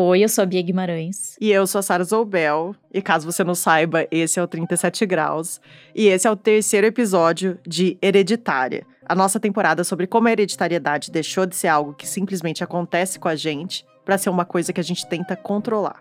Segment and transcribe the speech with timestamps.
[0.00, 1.36] Oi, eu sou a Bia Guimarães.
[1.40, 2.72] E eu sou a Sara Zoubel.
[2.94, 5.60] E caso você não saiba, esse é o 37 Graus.
[5.92, 8.86] E esse é o terceiro episódio de Hereditária.
[9.04, 13.26] A nossa temporada sobre como a hereditariedade deixou de ser algo que simplesmente acontece com
[13.26, 16.00] a gente para ser uma coisa que a gente tenta controlar.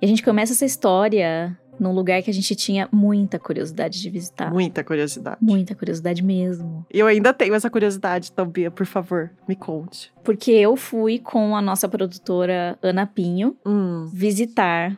[0.00, 4.10] E a gente começa essa história num lugar que a gente tinha muita curiosidade de
[4.10, 4.50] visitar.
[4.52, 5.36] Muita curiosidade.
[5.40, 6.86] Muita curiosidade mesmo.
[6.90, 10.12] Eu ainda tenho essa curiosidade, então, Bia, por favor, me conte.
[10.24, 14.96] Porque eu fui com a nossa produtora Ana Pinho Hum, visitar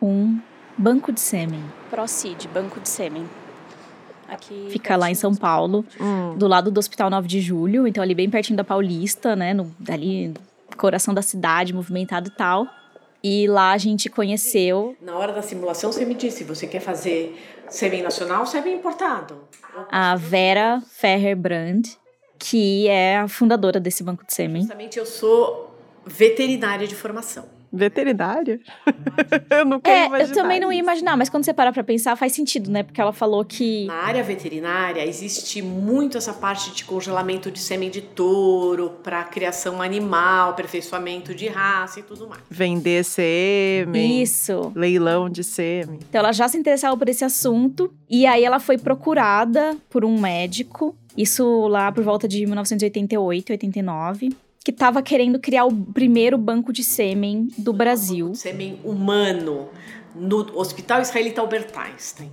[0.00, 0.38] um
[0.76, 1.62] banco de sêmen.
[1.90, 3.24] Procid, Banco de Sêmen.
[4.28, 6.36] Aqui Fica lá em São Paulo, hum.
[6.36, 9.54] do lado do Hospital 9 de Julho, então ali bem pertinho da Paulista, né?
[9.54, 10.34] No, ali,
[10.76, 12.66] coração da cidade, movimentado e tal.
[13.22, 17.36] E lá a gente conheceu Na hora da simulação, você me disse, você quer fazer
[17.68, 19.48] sêmen nacional ou sêmen importado?
[19.90, 21.86] a Vera Ferrer-Brand,
[22.38, 24.62] que é a fundadora desse banco de sêmen.
[24.62, 25.74] Justamente eu sou
[26.06, 27.57] veterinária de formação.
[27.72, 28.60] Veterinária?
[29.50, 31.84] eu nunca ia É, eu imaginar também não ia imaginar, mas quando você parar pra
[31.84, 32.82] pensar, faz sentido, né?
[32.82, 33.84] Porque ela falou que.
[33.86, 39.82] Na área veterinária, existe muito essa parte de congelamento de sêmen de touro para criação
[39.82, 42.42] animal, aperfeiçoamento de raça e tudo mais.
[42.50, 44.22] Vender sêmen.
[44.22, 44.72] Isso.
[44.74, 45.98] Leilão de sêmen.
[46.08, 47.92] Então ela já se interessava por esse assunto.
[48.08, 50.96] E aí ela foi procurada por um médico.
[51.16, 54.30] Isso lá por volta de 1988, 89.
[54.68, 58.34] Que estava querendo criar o primeiro banco de sêmen do Brasil.
[58.34, 59.70] Sêmen humano
[60.14, 62.30] no Hospital Israelita Albert Einstein.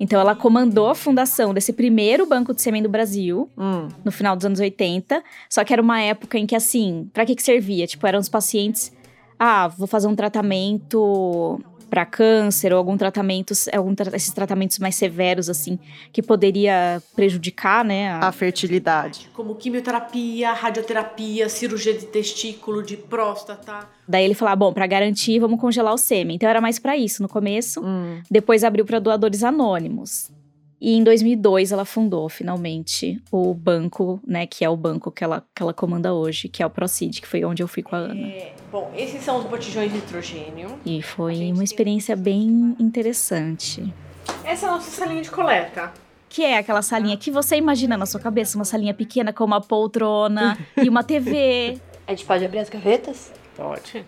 [0.00, 3.50] Então ela comandou a fundação desse primeiro banco de sêmen do Brasil.
[3.54, 5.22] Hum, no final dos anos 80.
[5.50, 7.86] Só que era uma época em que, assim, pra que que servia?
[7.86, 8.90] Tipo, eram os pacientes.
[9.38, 11.60] Ah, vou fazer um tratamento
[11.94, 15.78] pra câncer ou algum tratamento, algum tra- esses tratamentos mais severos, assim,
[16.12, 18.08] que poderia prejudicar, né?
[18.10, 19.30] a- a fertilidade.
[19.32, 23.88] Como quimioterapia, radioterapia, cirurgia de testículo, de próstata.
[24.08, 26.34] Daí ele falava, bom, pra garantir, vamos congelar o sêmen.
[26.34, 27.80] Então era mais pra isso no começo.
[27.80, 28.20] Hum.
[28.28, 30.30] Depois abriu pra doadores anônimos.
[30.86, 35.42] E em 2002 ela fundou finalmente o banco, né, que é o banco que ela,
[35.54, 38.00] que ela comanda hoje, que é o Procid, que foi onde eu fui com a
[38.00, 38.26] Ana.
[38.28, 40.78] É, bom, esses são os botijões de nitrogênio.
[40.84, 43.90] E foi uma tem- experiência bem interessante.
[44.44, 45.90] Essa é a nossa salinha de coleta.
[46.28, 49.62] Que é aquela salinha que você imagina na sua cabeça, uma salinha pequena com uma
[49.62, 51.78] poltrona e uma TV.
[52.06, 53.32] A gente pode abrir as gavetas?
[53.56, 54.04] Pode.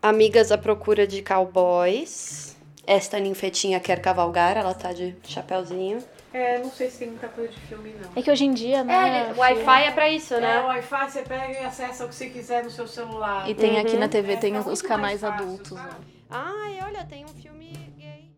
[0.00, 2.56] Amigas à procura de cowboys.
[2.86, 5.98] Esta ninfetinha quer cavalgar, ela tá de chapéuzinho.
[6.32, 8.10] É, não sei se tem muita coisa de filme, não.
[8.14, 9.30] É que hoje em dia, né?
[9.30, 10.60] É, Wi-Fi é pra isso, É, né?
[10.62, 13.48] o Wi-Fi você pega e acessa o que você quiser no seu celular.
[13.50, 15.72] E tem aqui na TV, É, tem os canais fácil, adultos.
[15.72, 15.90] né?
[16.30, 18.30] Ai, olha, tem um filme gay.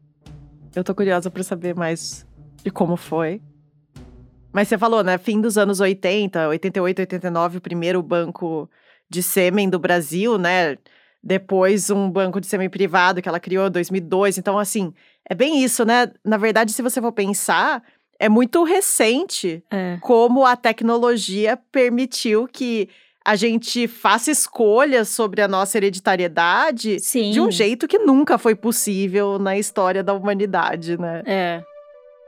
[0.75, 2.27] Eu tô curiosa pra saber mais
[2.65, 3.43] de como foi.
[4.51, 5.19] Mas você falou, né?
[5.19, 8.69] Fim dos anos 80, 88, 89, o primeiro banco
[9.09, 10.79] de sêmen do Brasil, né?
[11.23, 14.39] Depois um banco de sêmen privado que ela criou em 2002.
[14.39, 14.93] Então, assim,
[15.29, 16.11] é bem isso, né?
[16.25, 17.83] Na verdade, se você for pensar,
[18.19, 19.99] é muito recente É.
[20.01, 22.89] como a tecnologia permitiu que
[23.25, 27.31] a gente faça escolhas sobre a nossa hereditariedade Sim.
[27.31, 31.23] de um jeito que nunca foi possível na história da humanidade, né?
[31.25, 31.63] É.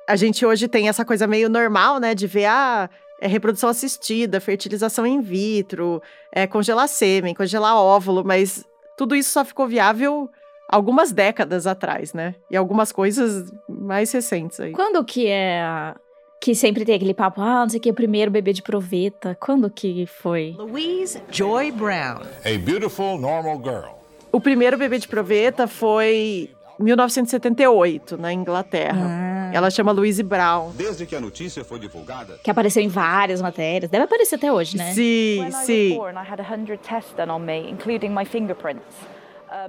[0.09, 2.89] A gente hoje tem essa coisa meio normal, né, de ver ah,
[3.21, 6.03] é reprodução assistida, fertilização in vitro,
[6.33, 8.65] é congelar sêmen, congelar óvulo, mas
[8.99, 10.29] tudo isso só ficou viável
[10.69, 12.35] algumas décadas atrás, né?
[12.51, 14.73] E algumas coisas mais recentes aí.
[14.73, 15.63] Quando que é.
[15.63, 15.97] a-
[16.41, 19.35] Que sempre tem aquele papo, ah, não sei o que, o primeiro bebê de proveta.
[19.41, 20.55] Quando que foi?
[20.59, 22.21] Louise Joy Brown.
[22.45, 23.95] A beautiful, normal girl.
[24.31, 29.07] O primeiro bebê de proveta foi 1978, na Inglaterra.
[29.09, 29.51] Ah.
[29.55, 30.73] Ela chama Louise Brown.
[30.75, 33.91] Desde que a notícia foi divulgada, Que apareceu em várias matérias.
[33.91, 34.93] Deve aparecer até hoje, né?
[34.93, 35.95] Sim, When I was sim.
[35.97, 38.83] born, I had 100 tests done on me, including my fingerprints.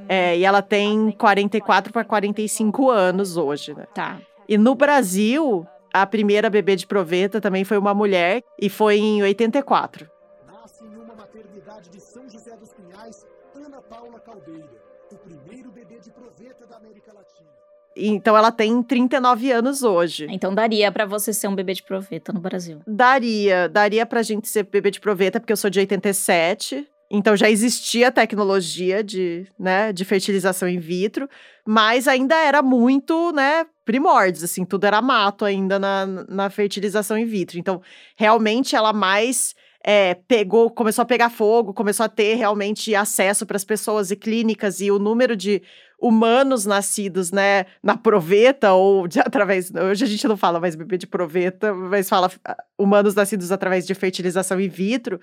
[0.09, 3.85] É, e ela tem 44 para 45 anos hoje, né?
[3.93, 4.19] Tá.
[4.47, 9.23] E no Brasil, a primeira bebê de proveta também foi uma mulher e foi em
[9.23, 10.09] 84.
[10.45, 13.25] Nasce em uma maternidade de São José dos Pinhais,
[13.55, 14.69] Ana Paula Caldeira,
[15.11, 17.49] o primeiro bebê de proveta da América Latina.
[17.95, 20.27] Então ela tem 39 anos hoje.
[20.29, 22.81] Então daria pra você ser um bebê de proveta no Brasil.
[22.85, 26.85] Daria, daria pra gente ser bebê de proveta, porque eu sou de 87.
[27.09, 31.29] Então já existia tecnologia de, né, de fertilização in vitro,
[31.65, 37.25] mas ainda era muito, né, primórdios, assim, tudo era mato ainda na, na fertilização in
[37.25, 37.59] vitro.
[37.59, 37.81] Então,
[38.15, 43.55] realmente ela mais é, pegou, começou a pegar fogo, começou a ter realmente acesso para
[43.55, 45.61] as pessoas e clínicas, e o número de
[45.99, 49.71] humanos nascidos, né, na proveta ou de, através.
[49.71, 53.85] Hoje a gente não fala mais bebê de proveta, mas fala ah, humanos nascidos através
[53.85, 55.19] de fertilização in vitro.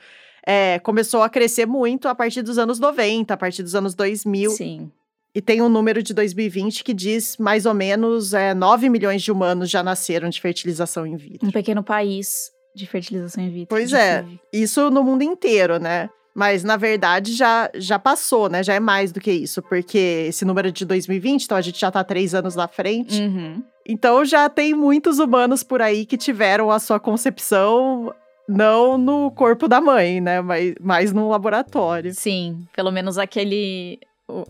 [0.46, 4.50] É, começou a crescer muito a partir dos anos 90, a partir dos anos 2000.
[4.50, 4.90] Sim.
[5.34, 9.32] E tem um número de 2020 que diz mais ou menos é, 9 milhões de
[9.32, 11.48] humanos já nasceram de fertilização in vitro.
[11.48, 13.68] Um pequeno país de fertilização in vitro.
[13.68, 16.10] Pois é, isso no mundo inteiro, né?
[16.34, 18.62] Mas, na verdade, já, já passou, né?
[18.62, 21.78] Já é mais do que isso, porque esse número é de 2020, então a gente
[21.78, 23.20] já tá três anos na frente.
[23.20, 23.62] Uhum.
[23.86, 28.14] Então já tem muitos humanos por aí que tiveram a sua concepção
[28.48, 30.40] não no corpo da mãe, né?
[30.40, 32.14] Mas, mas num laboratório.
[32.14, 33.98] Sim, pelo menos aquele.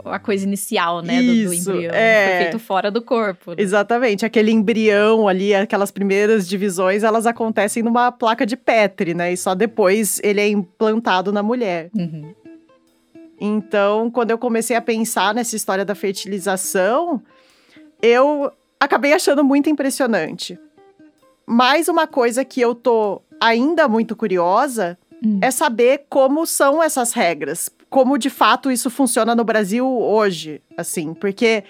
[0.05, 1.21] A coisa inicial, né?
[1.21, 1.95] do- do, Isso, embrião.
[1.95, 2.27] é.
[2.29, 3.51] Foi feito fora do corpo.
[3.51, 3.57] né?
[3.59, 9.33] Exatamente, aquele embrião ali, aquelas primeiras divisões, elas acontecem numa placa de Petri, né?
[9.33, 11.91] E só depois ele é implantado na mulher.
[11.97, 12.33] Uhum.
[13.41, 17.21] Então, quando eu comecei a pensar nessa história da fertilização,
[18.01, 20.57] eu acabei achando muito impressionante.
[21.45, 25.39] Mais uma coisa que eu tô ainda muito curiosa Hum.
[25.43, 31.13] é saber como são essas regras, como de fato isso funciona no Brasil hoje, assim,
[31.13, 31.63] porque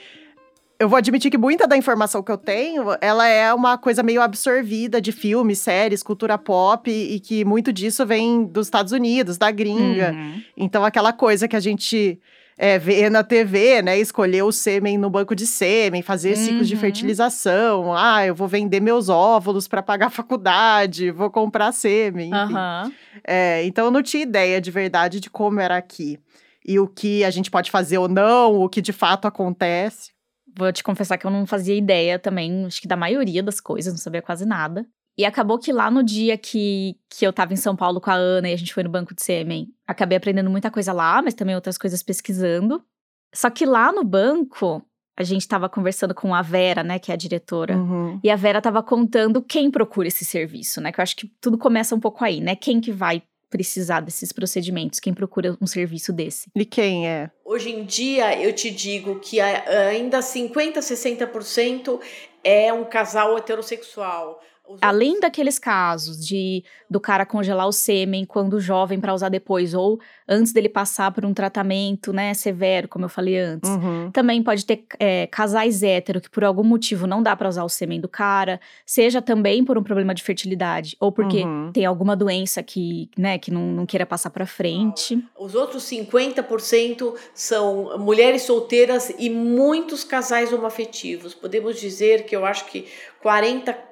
[0.78, 4.22] eu vou admitir que muita da informação que eu tenho, ela é uma coisa meio
[4.22, 9.50] absorvida de filmes, séries, cultura pop e que muito disso vem dos Estados Unidos, da
[9.50, 10.12] gringa.
[10.12, 10.42] Uhum.
[10.56, 12.20] Então, aquela coisa que a gente
[12.56, 13.98] é, vê na TV, né?
[13.98, 16.80] Escolher o sêmen no banco de sêmen, fazer ciclos de Uhum.
[16.80, 17.94] fertilização.
[17.94, 22.32] Ah, eu vou vender meus óvulos para pagar a faculdade, vou comprar sêmen.
[22.32, 22.92] Aham.
[23.26, 26.18] É, então, eu não tinha ideia de verdade de como era aqui.
[26.66, 30.10] E o que a gente pode fazer ou não, o que de fato acontece.
[30.56, 33.92] Vou te confessar que eu não fazia ideia também, acho que da maioria das coisas,
[33.92, 34.86] não sabia quase nada.
[35.16, 38.14] E acabou que lá no dia que, que eu tava em São Paulo com a
[38.14, 41.34] Ana e a gente foi no banco de sêmen, acabei aprendendo muita coisa lá, mas
[41.34, 42.82] também outras coisas pesquisando.
[43.34, 44.82] Só que lá no banco,
[45.16, 47.76] a gente tava conversando com a Vera, né, que é a diretora.
[47.76, 48.20] Uhum.
[48.22, 50.90] E a Vera tava contando quem procura esse serviço, né?
[50.92, 52.56] Que eu acho que tudo começa um pouco aí, né?
[52.56, 56.48] Quem que vai precisar desses procedimentos, quem procura um serviço desse.
[56.56, 57.30] E quem é?
[57.44, 62.00] Hoje em dia, eu te digo que ainda 50%, 60%
[62.42, 64.40] é um casal heterossexual.
[64.80, 69.98] Além daqueles casos de do cara congelar o sêmen quando jovem para usar depois, ou
[70.28, 73.68] antes dele passar por um tratamento, né, severo, como eu falei antes.
[73.68, 74.10] Uhum.
[74.12, 77.68] Também pode ter é, casais hétero que por algum motivo não dá para usar o
[77.68, 81.70] sêmen do cara, seja também por um problema de fertilidade, ou porque Uhum.
[81.72, 85.22] tem alguma doença que, né, que não, não queira passar para frente.
[85.38, 91.34] Os outros 50% são mulheres solteiras e muitos casais homoafetivos.
[91.34, 92.86] Podemos dizer que eu acho que
[93.22, 93.91] 40%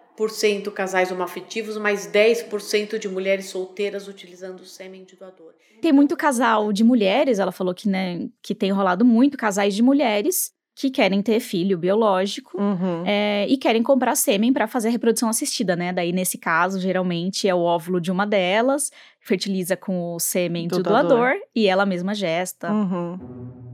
[0.72, 5.52] casais homoafetivos, mais 10% de mulheres solteiras utilizando o sêmen de doador.
[5.80, 9.82] Tem muito casal de mulheres, ela falou que, né, que tem rolado muito casais de
[9.82, 12.58] mulheres que querem ter filho biológico.
[12.58, 13.04] Uhum.
[13.06, 15.92] É, e querem comprar sêmen para fazer a reprodução assistida, né?
[15.92, 18.90] Daí, nesse caso, geralmente é o óvulo de uma delas,
[19.20, 21.08] fertiliza com o sêmen Do do, doador.
[21.08, 22.72] doador, e ela mesma gesta.
[22.72, 23.69] Uhum.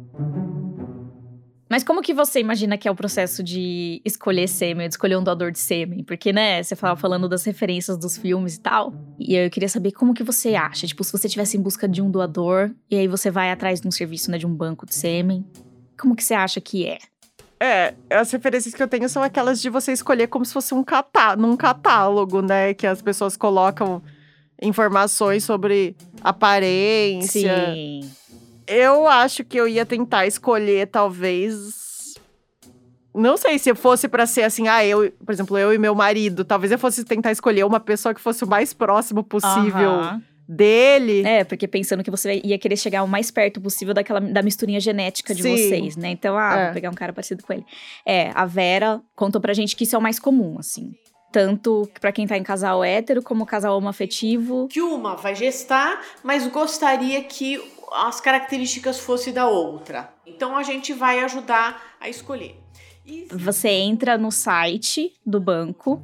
[1.68, 5.22] Mas como que você imagina que é o processo de escolher sêmen, de escolher um
[5.22, 6.04] doador de sêmen?
[6.04, 8.94] Porque, né, você falava falando das referências dos filmes e tal.
[9.18, 10.86] E eu queria saber como que você acha.
[10.86, 13.88] Tipo, se você estivesse em busca de um doador, e aí você vai atrás de
[13.88, 15.44] um serviço, né, de um banco de sêmen.
[15.98, 16.98] Como que você acha que é?
[17.58, 20.84] É, as referências que eu tenho são aquelas de você escolher como se fosse um
[20.84, 22.74] catá num catálogo, né?
[22.74, 24.02] Que as pessoas colocam
[24.62, 27.74] informações sobre aparência.
[27.74, 28.10] Sim.
[28.66, 32.14] Eu acho que eu ia tentar escolher, talvez.
[33.14, 36.44] Não sei se fosse pra ser assim, ah, eu, por exemplo, eu e meu marido,
[36.44, 40.23] talvez eu fosse tentar escolher uma pessoa que fosse o mais próximo possível Aham.
[40.46, 41.23] dele.
[41.26, 44.78] É, porque pensando que você ia querer chegar o mais perto possível daquela da misturinha
[44.80, 45.56] genética de Sim.
[45.56, 46.11] vocês, né?
[46.11, 46.64] Então, ah, É.
[46.66, 47.64] vou pegar um cara parecido com ele.
[48.04, 50.92] É, a Vera contou pra gente que isso é o mais comum, assim.
[51.32, 54.68] Tanto pra quem tá em casal hétero, como casal homoafetivo.
[54.68, 57.61] Que uma vai gestar, mas gostaria que
[57.93, 60.12] as características fossem da outra.
[60.26, 62.61] Então a gente vai ajudar a escolher.
[63.05, 66.02] E- Você entra no site do banco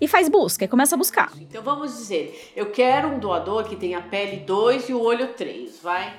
[0.00, 1.30] e faz busca, e começa a buscar.
[1.38, 5.78] Então vamos dizer, eu quero um doador que tenha pele 2 e o olho 3,
[5.82, 6.14] vai?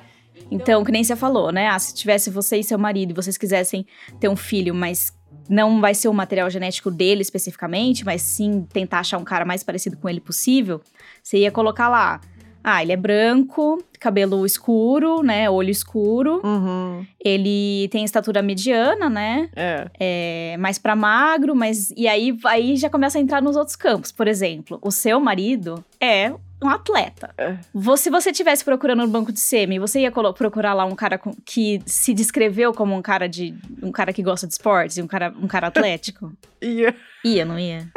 [0.50, 1.67] Então, que nem você falou, né?
[1.67, 3.86] Ah, se tivesse você e seu marido e vocês quisessem
[4.20, 5.13] ter um filho, mas
[5.50, 9.63] não vai ser o material genético dele especificamente, mas sim tentar achar um cara mais
[9.63, 10.81] parecido com ele possível,
[11.22, 12.22] você ia colocar lá.
[12.63, 15.50] Ah, ele é branco, cabelo escuro, né?
[15.50, 16.41] Olho escuro.
[16.44, 19.50] Uhum, Ele tem estatura mediana, né?
[19.56, 19.88] é.
[20.00, 21.91] É, mais pra magro, mas.
[21.96, 24.12] E aí, aí já começa a entrar nos outros campos.
[24.12, 27.34] Por exemplo, o seu marido é um atleta.
[27.38, 27.58] É.
[27.98, 31.82] Se você tivesse procurando no banco de sêmen, você ia procurar lá um cara que
[31.86, 35.34] se descreveu como um cara de um cara que gosta de esportes e um cara,
[35.41, 36.32] um cara atlético?
[36.63, 36.94] E
[37.25, 37.88] Ia, não ia?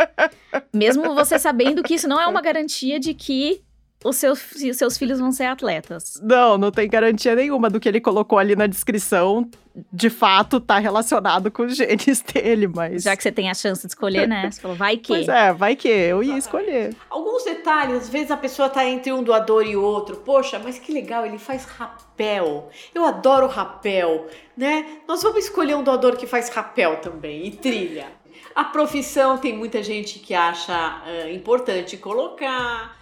[0.72, 3.60] Mesmo você sabendo que isso não é uma garantia de que
[4.04, 6.20] os seus, os seus filhos vão ser atletas.
[6.22, 9.48] não, não tem garantia nenhuma do que ele colocou ali na descrição.
[9.92, 13.02] De fato, tá relacionado com os genes dele, mas.
[13.02, 14.48] Já que você tem a chance de escolher, né?
[14.48, 15.08] Você falou, vai que.
[15.08, 16.94] Pois é, vai que eu ia escolher.
[17.10, 20.18] Alguns detalhes, às vezes a pessoa tá entre um doador e outro.
[20.18, 22.68] Poxa, mas que legal, ele faz rapel.
[22.94, 24.86] Eu adoro rapel, né?
[25.08, 28.06] Nós vamos escolher um doador que faz rapel também e trilha.
[28.54, 32.96] A profissão tem muita gente que acha ah, importante colocar?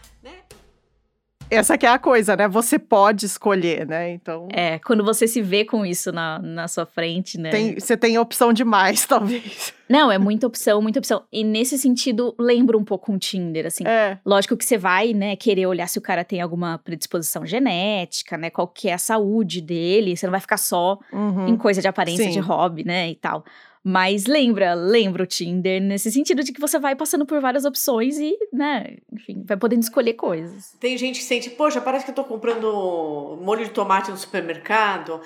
[1.54, 2.49] Essa que é a coisa, né?
[2.49, 4.11] Você pode escolher, né?
[4.11, 4.49] Então.
[4.50, 7.50] É, quando você se vê com isso na, na sua frente, né?
[7.50, 9.75] Tem, você tem opção demais, talvez.
[9.88, 11.23] Não, é muita opção, muita opção.
[11.30, 13.87] E nesse sentido, lembra um pouco um Tinder, assim.
[13.87, 14.18] É.
[14.25, 18.49] Lógico que você vai, né, querer olhar se o cara tem alguma predisposição genética, né,
[18.49, 20.16] qual que é a saúde dele.
[20.16, 21.49] Você não vai ficar só Uhum.
[21.49, 22.30] em coisa de aparência, Sim.
[22.30, 23.44] de hobby, né, e tal.
[23.84, 28.16] Mas lembra, lembra o Tinder nesse sentido de que você vai passando por várias opções
[28.18, 30.76] e, né, enfim, vai podendo escolher coisas.
[30.78, 35.20] Tem gente que sente, poxa, parece que eu tô comprando molho de tomate no supermercado.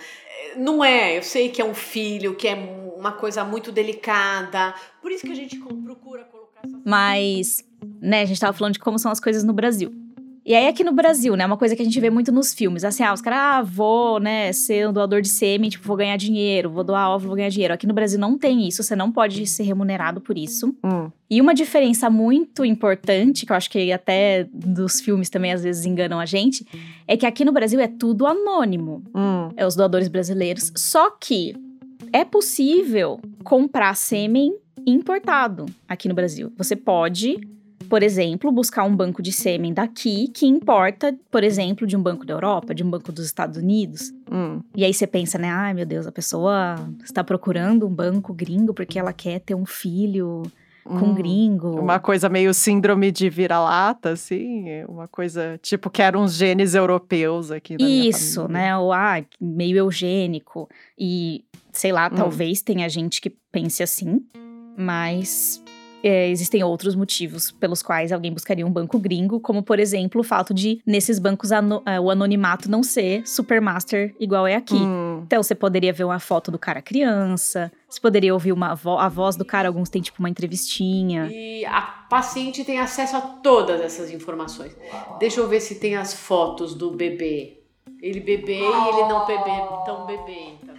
[0.55, 2.55] Eh, Não é, eu sei que é um filho, que é
[2.97, 4.75] uma coisa muito delicada.
[5.03, 7.63] Por isso que a gente procura colocar essas Mas,
[8.01, 9.93] né, a gente tava falando de como são as coisas no Brasil.
[10.47, 12.85] E aí aqui no Brasil, né, uma coisa que a gente vê muito nos filmes,
[12.85, 16.17] assim, ah, os caras, ah, vou, né, ser um doador de sêmen, tipo, vou ganhar
[16.17, 17.75] dinheiro, vou doar óvulo, vou ganhar dinheiro.
[17.75, 20.73] Aqui no Brasil não tem isso, você não pode ser remunerado por isso.
[20.85, 21.11] Hum.
[21.29, 25.85] E uma diferença muito importante, que eu acho que até dos filmes também às vezes
[25.85, 26.65] enganam a gente,
[27.09, 29.03] é que aqui no Brasil é tudo anônimo.
[29.13, 29.49] Hum.
[29.57, 30.73] É os doadores brasileiros.
[30.77, 31.57] Só que
[32.13, 34.55] é possível comprar sêmen
[34.87, 36.53] importado aqui no Brasil.
[36.57, 37.41] Você pode,
[37.89, 42.25] por exemplo, buscar um banco de sêmen daqui que importa, por exemplo, de um banco
[42.27, 44.13] da Europa, de um banco dos Estados Unidos.
[44.31, 44.61] Hum.
[44.75, 45.49] E aí você pensa, né?
[45.49, 49.67] Ai, meu Deus, a pessoa está procurando um banco gringo porque ela quer ter um
[49.67, 50.43] filho
[50.85, 51.15] com Hum.
[51.15, 51.81] gringo.
[51.81, 54.85] Uma coisa meio síndrome de vira-lata, assim.
[54.89, 58.77] Uma coisa, tipo, quero uns genes europeus aqui Isso, né?
[58.79, 60.69] O ah, meio eugênico.
[60.97, 62.15] E, sei lá, Hum.
[62.17, 64.21] talvez tenha gente que pense assim,
[64.79, 65.61] mas
[66.07, 70.25] é, existem outros motivos pelos quais alguém buscaria um banco gringo, como, por exemplo, o
[70.25, 74.77] fato de, nesses bancos, ano- é, o anonimato não ser supermaster igual é aqui.
[74.77, 75.23] Hum.
[75.27, 79.09] Então, você poderia ver uma foto do cara criança, você poderia ouvir uma vo a
[79.09, 81.29] voz do cara, alguns têm, tipo, uma entrevistinha.
[81.33, 84.77] E a paciente tem acesso a todas essas informações.
[85.19, 87.61] Deixa eu ver se tem as fotos do bebê.
[88.01, 89.51] Ele bebê e ele não bebê,
[89.85, 90.76] tão bebê, vendo?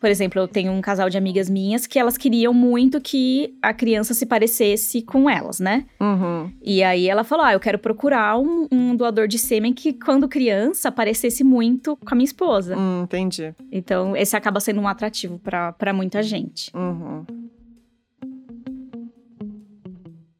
[0.00, 3.72] Por exemplo, eu tenho um casal de amigas minhas que elas queriam muito que a
[3.72, 5.86] criança se parecesse com elas, né?
[6.00, 6.50] Uhum.
[6.62, 10.28] E aí ela falou: Ah, eu quero procurar um, um doador de sêmen que, quando
[10.28, 12.76] criança, parecesse muito com a minha esposa.
[12.76, 13.54] Hum, entendi.
[13.72, 16.70] Então, esse acaba sendo um atrativo pra muita gente.
[16.74, 17.24] Uhum.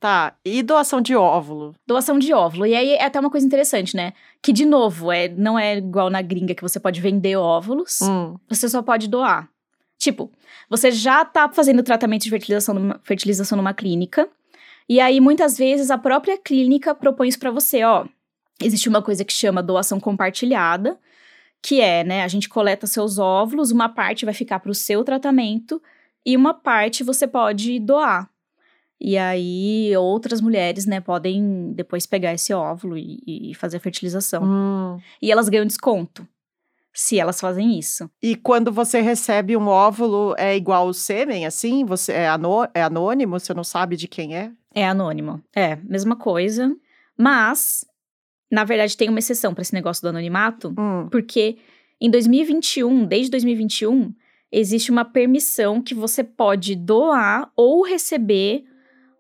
[0.06, 1.74] Tá, e doação de óvulo?
[1.84, 2.64] Doação de óvulo.
[2.64, 4.12] E aí é até uma coisa interessante, né?
[4.40, 8.02] Que, de novo, é, não é igual na gringa que você pode vender óvulos.
[8.02, 8.36] Hum.
[8.48, 9.50] você só pode doar.
[9.98, 10.30] Tipo,
[10.70, 14.28] você já tá fazendo tratamento de fertilização numa, fertilização numa clínica,
[14.88, 18.06] e aí muitas vezes a própria clínica propõe isso pra você, ó.
[18.62, 20.96] Existe uma coisa que chama doação compartilhada,
[21.60, 25.82] que é, né, a gente coleta seus óvulos, uma parte vai ficar pro seu tratamento
[26.24, 28.30] e uma parte você pode doar.
[29.00, 34.42] E aí outras mulheres, né, podem depois pegar esse óvulo e, e fazer a fertilização.
[34.44, 34.98] Hum.
[35.20, 36.26] E elas ganham desconto
[36.92, 38.10] se elas fazem isso.
[38.22, 41.84] E quando você recebe um óvulo, é igual o sêmen, assim?
[41.84, 43.38] Você é, anô- é anônimo?
[43.38, 44.50] Você não sabe de quem é?
[44.74, 45.42] É anônimo.
[45.54, 46.74] É, mesma coisa.
[47.18, 47.84] Mas,
[48.50, 51.06] na verdade, tem uma exceção para esse negócio do anonimato, Hum.
[51.10, 51.58] porque
[52.00, 54.14] em 2021, desde 2021,
[54.50, 58.64] existe uma permissão que você pode doar ou receber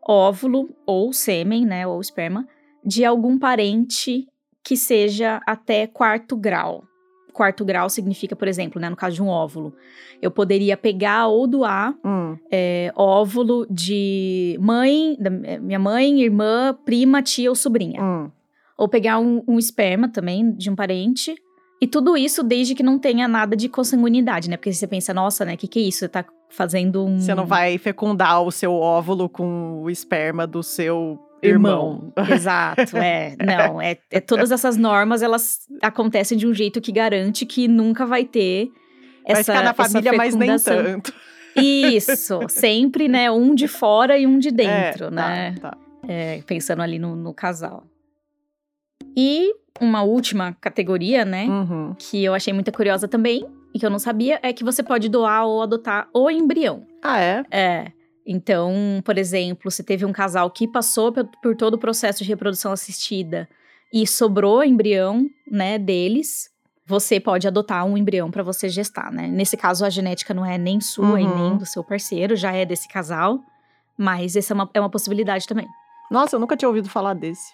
[0.06, 2.46] óvulo ou sêmen, né, ou esperma,
[2.84, 4.26] de algum parente
[4.62, 6.84] que seja até quarto grau.
[7.32, 9.74] Quarto grau significa, por exemplo, né, no caso de um óvulo,
[10.22, 12.36] eu poderia pegar ou doar Hum.
[12.50, 18.02] é, óvulo de mãe, da minha mãe, irmã, prima, tia ou sobrinha.
[18.02, 18.30] Hum.
[18.78, 21.34] Ou pegar um, um esperma também de um parente.
[21.80, 24.56] E tudo isso desde que não tenha nada de consanguinidade, né?
[24.56, 25.54] Porque você pensa, nossa, né?
[25.54, 26.00] O que, que é isso?
[26.00, 27.18] Você tá fazendo um.
[27.18, 32.12] Você não vai fecundar o seu óvulo com o esperma do seu irmão.
[32.30, 33.36] Exato, é.
[33.44, 38.06] Não, é, é todas essas normas, elas acontecem de um jeito que garante que nunca
[38.06, 38.70] vai ter
[39.26, 41.12] vai essa ficar na família, mas nem tanto.
[41.56, 43.30] Isso, sempre, né?
[43.30, 45.54] Um de fora e um de dentro, É, né?
[45.60, 45.78] Tá, tá.
[46.06, 47.84] É, pensando ali no, no casal.
[49.16, 51.94] E uma última categoria, né, Uhum.
[51.98, 55.06] que eu achei muito curiosa também, e que eu não sabia, é que você pode
[55.08, 56.86] doar ou adotar o embrião.
[57.02, 57.44] Ah, é?
[57.50, 57.92] É.
[58.26, 58.72] Então,
[59.04, 62.72] por exemplo, se teve um casal que passou por, por todo o processo de reprodução
[62.72, 63.46] assistida
[63.92, 66.50] e sobrou embrião, né, deles,
[66.86, 69.28] você pode adotar um embrião para você gestar, né?
[69.28, 71.34] Nesse caso, a genética não é nem sua e Uhum.
[71.50, 73.40] nem do seu parceiro, já é desse casal,
[73.96, 75.66] mas essa é uma, é uma possibilidade também.
[76.10, 77.52] Nossa, eu nunca tinha ouvido falar desse.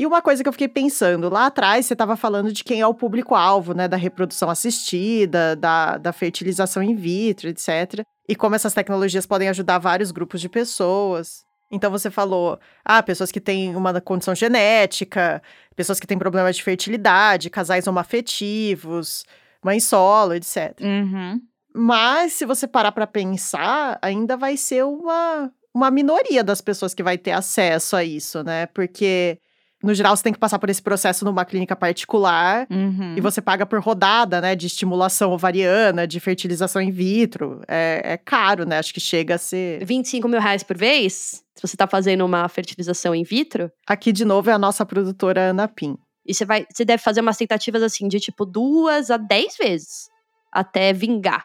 [0.00, 2.86] E uma coisa que eu fiquei pensando, lá atrás você estava falando de quem é
[2.86, 8.02] o público-alvo, né, da reprodução assistida, da, da fertilização in vitro, etc.
[8.26, 11.44] E como essas tecnologias podem ajudar vários grupos de pessoas.
[11.70, 15.42] Então você falou, ah, pessoas que têm uma condição genética,
[15.76, 19.26] pessoas que têm problemas de fertilidade, casais homoafetivos,
[19.62, 20.80] mãe solo, etc.
[20.80, 21.42] Uhum.
[21.74, 27.02] Mas, se você parar para pensar, ainda vai ser uma, uma minoria das pessoas que
[27.02, 28.64] vai ter acesso a isso, né?
[28.64, 29.38] Porque,
[29.82, 33.14] no geral, você tem que passar por esse processo numa clínica particular Uhum.
[33.16, 34.54] e você paga por rodada, né?
[34.54, 37.62] De estimulação ovariana, de fertilização in vitro.
[37.66, 38.78] É, é caro, né?
[38.78, 39.84] Acho que chega a ser.
[39.84, 44.24] 25 mil reais por vez, se você tá fazendo uma fertilização in vitro, Aqui, de
[44.24, 45.96] novo, é a nossa produtora Ana Pim.
[46.26, 46.66] e você vai.
[46.72, 50.08] Você deve fazer umas tentativas assim, de tipo duas a dez vezes.
[50.52, 51.44] Até vingar.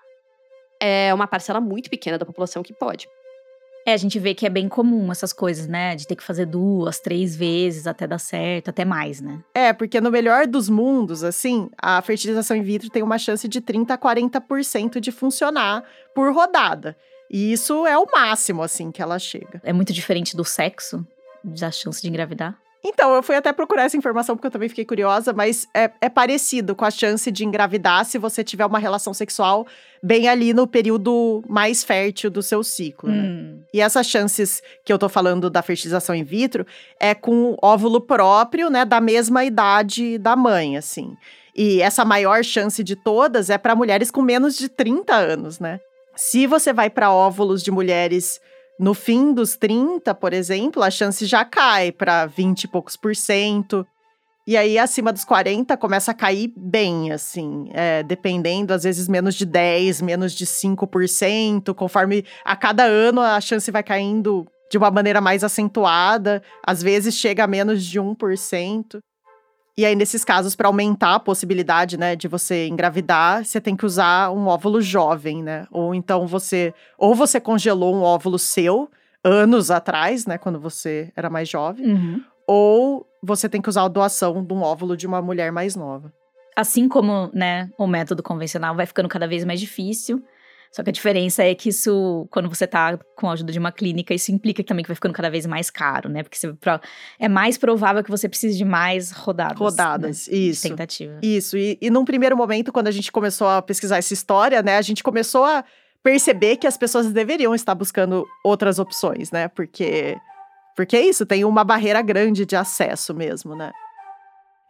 [0.82, 3.08] É uma parcela muito pequena da população que pode.
[3.86, 5.96] É, a gente vê que é bem comum essas coisas, né?
[5.96, 9.40] De ter que fazer duas, três vezes até dar certo, até mais, né?
[9.54, 13.62] É, porque no melhor dos mundos, assim, a fertilização in vitro tem uma chance de
[13.62, 15.84] 30 a 40% de funcionar
[16.16, 16.98] por rodada.
[17.30, 19.62] E isso é o máximo, assim, que ela chega.
[19.64, 21.06] É muito diferente do sexo,
[21.44, 22.58] da chance de engravidar.
[22.88, 26.08] Então, eu fui até procurar essa informação porque eu também fiquei curiosa, mas é, é
[26.08, 29.66] parecido com a chance de engravidar se você tiver uma relação sexual
[30.04, 33.24] bem ali no período mais fértil do seu ciclo, né?
[33.24, 33.60] Hum.
[33.74, 36.64] E essas chances que eu tô falando da fertilização in vitro
[37.00, 41.16] é com óvulo próprio, né, da mesma idade da mãe, assim.
[41.56, 45.80] E essa maior chance de todas é para mulheres com menos de 30 anos, né?
[46.16, 48.40] Se você vai para óvulos de mulheres
[48.80, 53.16] no fim dos 30, por exemplo, a chance já cai para 20 e poucos por
[53.16, 53.86] cento.
[54.48, 59.34] E aí, acima dos 40, começa a cair bem, assim, é, dependendo, às vezes menos
[59.34, 64.92] de 10, menos de 5%, conforme a cada ano a chance vai caindo de uma
[64.92, 69.00] maneira mais acentuada, às vezes chega a menos de 1%.
[69.78, 73.86] E aí, nesses casos, para aumentar a possibilidade, né, de você engravidar, você tem que
[73.86, 75.68] usar um óvulo jovem, né?
[75.70, 78.90] Ou então você, ou você congelou um óvulo seu
[79.22, 82.22] anos atrás, né, quando você era mais jovem, Uhum.
[82.48, 86.14] ou você tem que usar a doação de um óvulo de uma mulher mais nova.
[86.56, 90.24] Assim como, né, o método convencional vai ficando cada vez mais difícil.
[90.76, 93.72] Só que a diferença é que isso, quando você tá com a ajuda de uma
[93.72, 96.22] clínica, isso implica também que vai ficando cada vez mais caro, né?
[96.22, 96.54] Porque você,
[97.18, 99.58] é mais provável que você precise de mais rodadas.
[99.58, 100.68] Rodadas, né, isso.
[100.68, 101.18] Tentativa.
[101.24, 104.78] Isso, e, e num primeiro momento, quando a gente começou a pesquisar essa história, né,
[104.78, 105.64] a gente começou a
[106.04, 109.48] perceber que as pessoas deveriam estar buscando outras opções, né?
[109.48, 110.18] Porque,
[110.76, 113.72] porque é isso, tem uma barreira grande de acesso mesmo, né?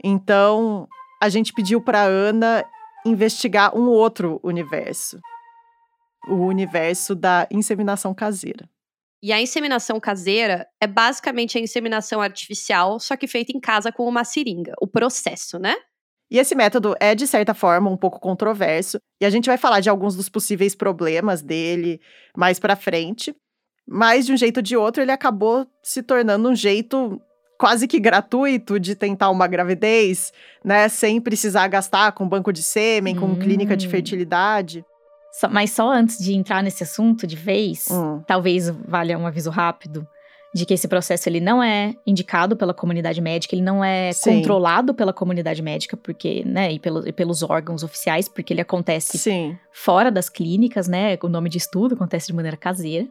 [0.04, 0.88] Então,
[1.20, 2.64] a gente pediu para Ana
[3.04, 5.20] investigar um outro universo.
[6.28, 8.70] O universo da inseminação caseira.
[9.22, 14.08] E a inseminação caseira é basicamente a inseminação artificial, só que feita em casa com
[14.08, 14.74] uma seringa.
[14.80, 15.76] O processo, né?
[16.30, 19.80] E esse método é, de certa forma, um pouco controverso, e a gente vai falar
[19.80, 22.00] de alguns dos possíveis problemas dele
[22.36, 23.34] mais pra frente.
[23.88, 27.22] Mas, de um jeito ou de outro, ele acabou se tornando um jeito
[27.60, 30.34] quase que gratuito de tentar uma gravidez,
[30.64, 30.90] né?
[30.90, 33.40] Sem precisar gastar com banco de sêmen, com Hum.
[33.40, 34.84] clínica de fertilidade.
[35.40, 38.22] Só- mas só antes de entrar nesse assunto de vez, Hum.
[38.26, 40.08] talvez valha um aviso rápido
[40.54, 44.36] de que esse processo ele não é indicado pela comunidade médica, ele não é Sim.
[44.38, 49.18] controlado pela comunidade médica, porque, né, e, pelo- e pelos órgãos oficiais, porque ele acontece
[49.18, 49.58] Sim.
[49.74, 51.18] fora das clínicas, né?
[51.22, 53.06] O nome de estudo acontece de maneira caseira.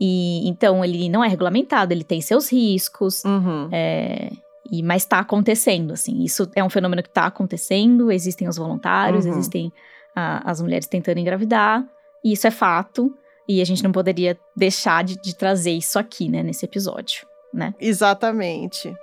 [0.00, 3.68] E então ele não é regulamentado, ele tem seus riscos, Uhum.
[3.72, 4.30] é,
[4.70, 6.22] e, mas está acontecendo, assim.
[6.22, 9.32] Isso é um fenômeno que está acontecendo, existem os voluntários, Uhum.
[9.32, 9.72] existem
[10.18, 11.84] a- as mulheres tentando engravidar,
[12.24, 13.14] e isso é fato,
[13.48, 17.74] e a gente não poderia deixar de, de trazer isso aqui, né, nesse episódio, né?
[17.80, 18.94] Exatamente.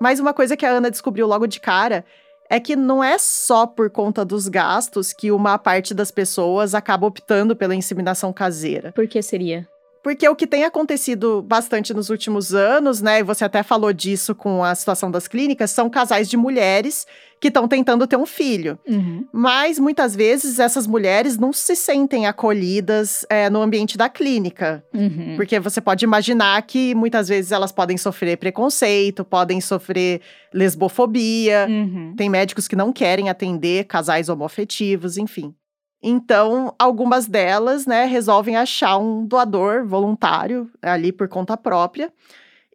[0.00, 2.04] Mas uma coisa que a Ana descobriu logo de cara
[2.48, 7.06] é que não é só por conta dos gastos que uma parte das pessoas acaba
[7.06, 8.90] optando pela inseminação caseira.
[8.92, 9.68] Por que seria?
[10.02, 14.34] Porque o que tem acontecido bastante nos últimos anos, né, e você até falou disso
[14.34, 17.06] com a situação das clínicas, são casais de mulheres
[17.40, 18.78] que estão tentando ter um filho.
[18.86, 19.26] Uhum.
[19.32, 24.84] Mas muitas vezes essas mulheres não se sentem acolhidas é, no ambiente da clínica.
[24.92, 25.34] Uhum.
[25.36, 30.20] Porque você pode imaginar que muitas vezes elas podem sofrer preconceito, podem sofrer
[30.52, 31.66] lesbofobia.
[31.68, 32.14] Uhum.
[32.14, 35.54] Tem médicos que não querem atender casais homoafetivos, enfim.
[36.02, 42.12] Então, algumas delas, né, resolvem achar um doador voluntário ali por conta própria.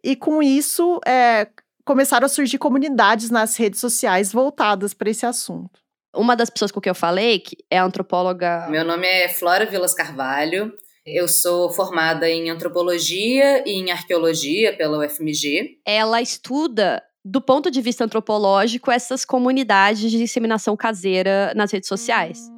[0.02, 1.48] E com isso, é,
[1.84, 5.80] começaram a surgir comunidades nas redes sociais voltadas para esse assunto.
[6.14, 8.66] Uma das pessoas com quem eu falei, que é a antropóloga.
[8.70, 10.72] Meu nome é Flora Vilas Carvalho.
[11.04, 15.78] Eu sou formada em antropologia e em arqueologia pela UFMG.
[15.84, 22.55] Ela estuda, do ponto de vista antropológico, essas comunidades de inseminação caseira nas redes sociais.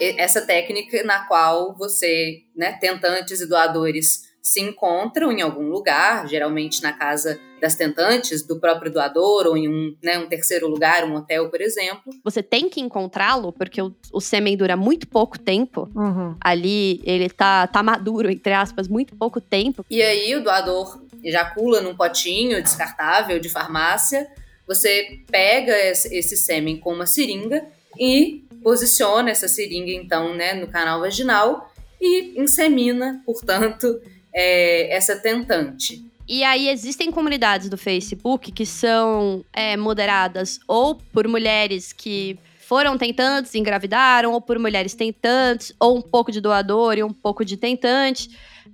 [0.00, 6.82] Essa técnica na qual você, né, tentantes e doadores se encontram em algum lugar, geralmente
[6.82, 11.14] na casa das tentantes, do próprio doador, ou em um, né, um terceiro lugar, um
[11.14, 12.12] hotel, por exemplo.
[12.22, 15.88] Você tem que encontrá-lo, porque o, o sêmen dura muito pouco tempo.
[15.94, 16.36] Uhum.
[16.38, 19.82] Ali, ele tá, tá maduro, entre aspas, muito pouco tempo.
[19.88, 24.28] E aí o doador ejacula num potinho descartável de farmácia.
[24.66, 27.64] Você pega esse esse sêmen com uma seringa
[27.98, 34.00] e posiciona essa seringa, então, né, no canal vaginal e insemina, portanto,
[34.34, 36.02] é, essa tentante.
[36.26, 42.96] E aí existem comunidades do Facebook que são é, moderadas ou por mulheres que foram
[42.96, 47.58] tentantes, engravidaram, ou por mulheres tentantes, ou um pouco de doador e um pouco de
[47.58, 48.30] tentante.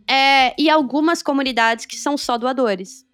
[0.09, 3.05] É, e algumas comunidades que são só doadores.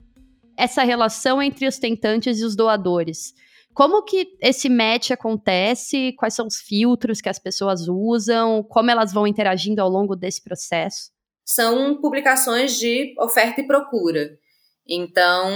[0.54, 3.34] Essa relação entre os tentantes e os doadores.
[3.76, 6.14] Como que esse match acontece?
[6.16, 8.62] Quais são os filtros que as pessoas usam?
[8.62, 11.10] Como elas vão interagindo ao longo desse processo?
[11.44, 14.30] São publicações de oferta e procura.
[14.88, 15.52] Então,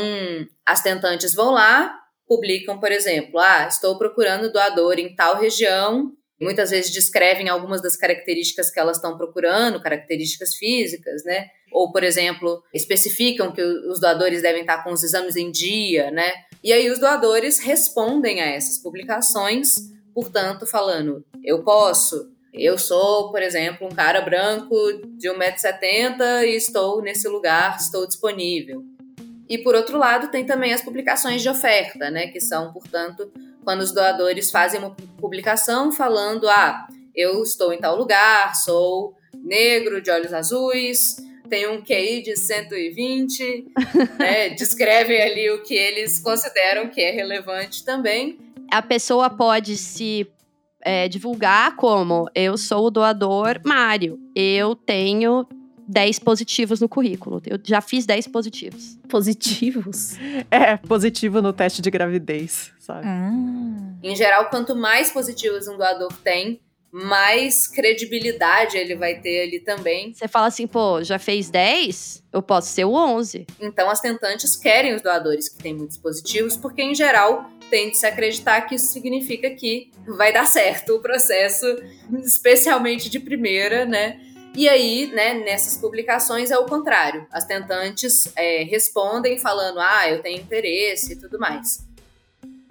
[0.67, 1.97] as tentantes vão lá,
[2.29, 6.13] publicam, por exemplo, ah, estou procurando doador em tal região.
[6.39, 11.47] Muitas vezes descrevem algumas das características que elas estão procurando, características físicas, né?
[11.73, 16.31] Ou, por exemplo, especificam que os doadores devem estar com os exames em dia, né?
[16.63, 19.75] E aí os doadores respondem a essas publicações,
[20.15, 24.77] portanto, falando: eu posso, eu sou, por exemplo, um cara branco
[25.17, 28.85] de 1,70m e estou nesse lugar, estou disponível.
[29.49, 33.33] E por outro lado, tem também as publicações de oferta, né, que são, portanto,
[33.65, 40.01] quando os doadores fazem uma publicação falando: "Ah, eu estou em tal lugar, sou negro,
[40.03, 41.17] de olhos azuis,
[41.51, 43.67] tenho um QI de 120",
[44.19, 48.39] né, descrevem ali o que eles consideram que é relevante também.
[48.73, 50.27] a pessoa pode se
[50.83, 55.47] é, divulgar como eu sou o doador Mário, eu tenho
[55.91, 58.97] 10 positivos no currículo, eu já fiz 10 positivos.
[59.09, 60.17] Positivos.
[60.51, 63.07] É, positivo no teste de gravidez, sabe?
[63.07, 63.31] Ah.
[64.03, 66.61] Em geral, quanto mais positivos um doador tem,
[66.93, 70.13] mais credibilidade ele vai ter ali também.
[70.13, 72.25] Você fala assim, pô, já fez 10?
[72.33, 73.47] Eu posso ser o 11.
[73.61, 78.07] Então, as tentantes querem os doadores que têm muitos positivos, porque, em geral, tende -se
[78.07, 81.67] acreditar que isso significa que vai dar certo o processo,
[82.25, 84.21] especialmente de primeira, né?
[84.57, 87.25] E aí, né, nessas publicações é o contrário.
[87.31, 91.89] As tentantes é, respondem falando, ah, eu tenho interesse e tudo mais.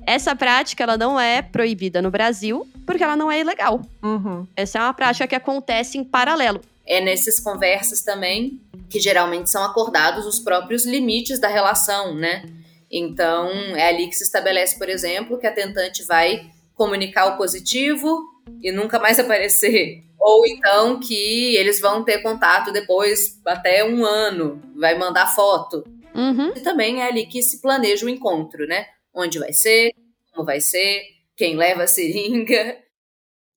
[0.05, 3.81] Essa prática, ela não é proibida no Brasil, porque ela não é ilegal.
[4.01, 4.47] Uhum.
[4.55, 6.61] Essa é uma prática que acontece em paralelo.
[6.85, 8.59] É nessas conversas também
[8.89, 12.43] que geralmente são acordados os próprios limites da relação, né?
[12.91, 18.23] Então, é ali que se estabelece, por exemplo, que a tentante vai comunicar o positivo
[18.63, 20.03] e nunca mais aparecer.
[20.19, 25.83] Ou então que eles vão ter contato depois, até um ano, vai mandar foto.
[26.13, 26.51] Uhum.
[26.55, 28.85] E também é ali que se planeja o encontro, né?
[29.13, 29.91] Onde vai ser,
[30.31, 31.01] como vai ser,
[31.35, 32.77] quem leva a seringa.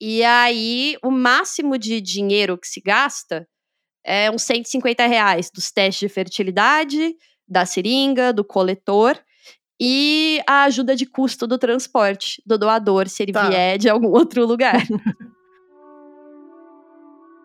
[0.01, 3.47] E aí, o máximo de dinheiro que se gasta
[4.05, 7.15] é uns 150 reais dos testes de fertilidade,
[7.47, 9.17] da seringa, do coletor
[9.81, 13.49] e a ajuda de custo do transporte do doador, se ele Tá.
[13.49, 14.83] vier de algum outro lugar.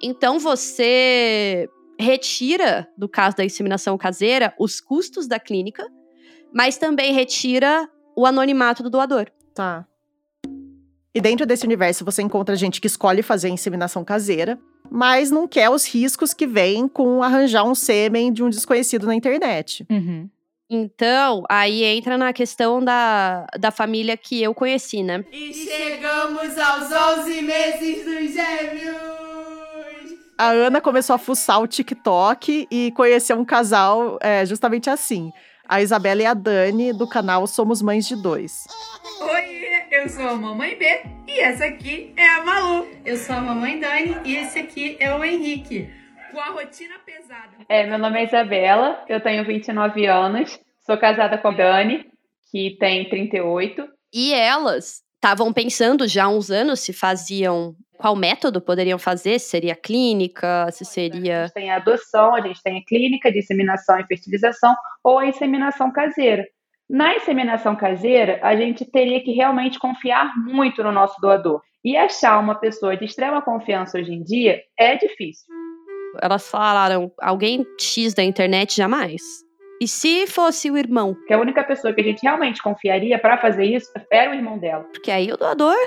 [0.01, 1.67] então, você
[1.99, 5.85] retira, do caso da inseminação caseira, os custos da clínica,
[6.53, 9.27] mas também retira o anonimato do doador.
[9.53, 9.85] Tá.
[11.13, 14.57] E dentro desse universo você encontra gente que escolhe fazer inseminação caseira,
[14.89, 19.13] mas não quer os riscos que vêm com arranjar um sêmen de um desconhecido na
[19.13, 19.85] internet.
[19.89, 20.27] Uhum.
[20.69, 25.23] Então, aí entra na questão da, da família que eu conheci, né?
[25.31, 29.27] E chegamos aos 11 meses dos gêmeos!
[30.37, 35.31] A Ana começou a fuçar o TikTok e conheceu um casal é, justamente assim.
[35.69, 38.65] A Isabela e a Dani, do canal Somos Mães de Dois.
[39.19, 40.85] Oi, eu sou a Mamãe B
[41.27, 42.87] e essa aqui é a Malu.
[43.03, 45.89] Eu sou a Mamãe Dani e esse aqui é o Henrique.
[46.31, 47.57] Com a rotina pesada.
[47.67, 52.05] É, meu nome é Isabela, eu tenho 29 anos, sou casada com a Dani,
[52.49, 53.89] que tem 38.
[54.13, 59.49] E elas estavam pensando já há uns anos se faziam qual método poderiam fazer, se
[59.49, 63.39] seria clínica, se A seria gente tem a adoção, a gente tem a clínica de
[63.39, 66.45] inseminação e fertilização ou a inseminação caseira.
[66.89, 71.61] Na inseminação caseira, a gente teria que realmente confiar muito no nosso doador.
[71.83, 75.45] E achar uma pessoa de extrema confiança hoje em dia é difícil.
[76.21, 79.21] elas falaram alguém X da internet jamais.
[79.79, 81.13] E se fosse o irmão?
[81.13, 84.57] Porque a única pessoa que a gente realmente confiaria para fazer isso era o irmão
[84.57, 84.83] dela.
[84.85, 85.77] Porque aí o doador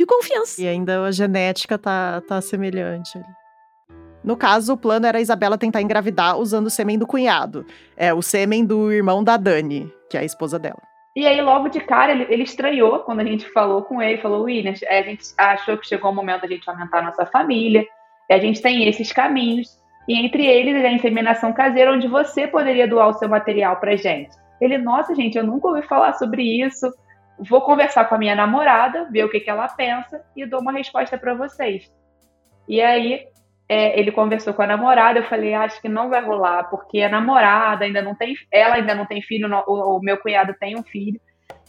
[0.00, 0.60] de confiança.
[0.60, 3.26] E ainda a genética tá, tá semelhante ali.
[4.24, 7.66] No caso, o plano era a Isabela tentar engravidar usando o sêmen do cunhado.
[7.96, 10.80] É, o sêmen do irmão da Dani, que é a esposa dela.
[11.16, 14.44] E aí, logo de cara, ele, ele estranhou quando a gente falou com ele, falou,
[14.44, 17.84] William, a gente achou que chegou o momento da gente aumentar a nossa família,
[18.28, 19.68] e a gente tem esses caminhos,
[20.08, 23.96] e entre eles é a inseminação caseira, onde você poderia doar o seu material pra
[23.96, 24.30] gente.
[24.60, 26.90] Ele, nossa, gente, eu nunca ouvi falar sobre isso,
[27.48, 30.72] vou conversar com a minha namorada, ver o que, que ela pensa, e dou uma
[30.72, 31.90] resposta para vocês.
[32.68, 33.26] E aí,
[33.68, 37.08] é, ele conversou com a namorada, eu falei, acho que não vai rolar, porque a
[37.08, 40.82] namorada ainda não tem, ela ainda não tem filho, o, o meu cunhado tem um
[40.82, 41.20] filho,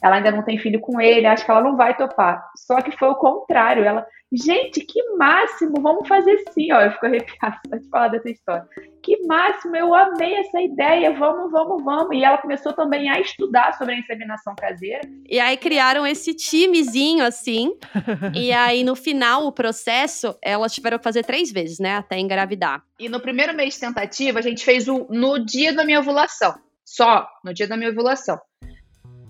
[0.02, 2.44] ela ainda não tem filho com ele, acho que ela não vai topar.
[2.56, 7.06] Só que foi o contrário, ela, gente, que máximo, vamos fazer sim, ó, eu fico
[7.06, 8.66] arrepiada só de falar dessa história.
[9.02, 12.16] Que máximo, eu amei essa ideia, vamos, vamos, vamos.
[12.16, 17.26] E ela começou também a estudar sobre a inseminação caseira, E aí criaram esse timezinho
[17.26, 17.76] assim.
[18.36, 21.96] e aí no final, o processo, elas tiveram que fazer três vezes, né?
[21.98, 22.84] Até engravidar.
[23.00, 26.54] E no primeiro mês de tentativa, a gente fez o no dia da minha ovulação.
[26.86, 28.40] Só no dia da minha ovulação.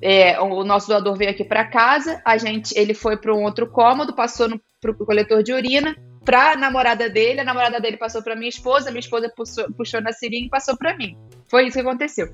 [0.01, 3.69] É, o nosso doador veio aqui para casa, a gente, ele foi para um outro
[3.69, 8.35] cômodo, passou no pro coletor de urina, pra namorada dele, a namorada dele passou para
[8.35, 11.17] minha esposa, minha esposa puxou, puxou na seringa e passou para mim.
[11.49, 12.27] Foi isso que aconteceu.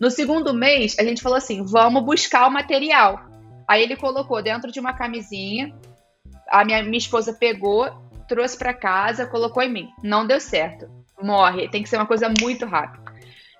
[0.00, 3.20] No segundo mês, a gente falou assim: vamos buscar o material.
[3.68, 5.74] Aí ele colocou dentro de uma camisinha,
[6.48, 7.88] a minha, minha esposa pegou,
[8.28, 9.88] trouxe para casa, colocou em mim.
[10.02, 10.88] Não deu certo.
[11.20, 11.68] Morre.
[11.68, 13.04] Tem que ser uma coisa muito rápida.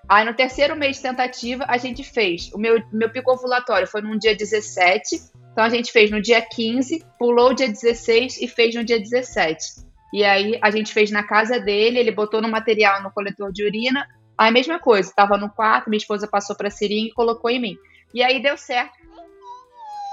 [0.08, 2.52] Aí no terceiro mês de tentativa, a gente fez.
[2.52, 5.18] O meu, meu pico ovulatório foi no dia 17.
[5.54, 8.98] Então a gente fez no dia 15, pulou o dia 16 e fez no dia
[8.98, 9.84] 17.
[10.12, 13.64] E aí a gente fez na casa dele, ele botou no material no coletor de
[13.64, 14.04] urina.
[14.36, 17.60] Aí a mesma coisa, tava no quarto, minha esposa passou pra seringa e colocou em
[17.60, 17.76] mim.
[18.12, 18.94] E aí deu certo.